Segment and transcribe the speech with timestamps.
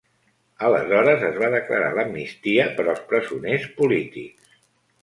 [0.69, 4.57] Aleshores es va declarar l'amnistia per als presoners polítics.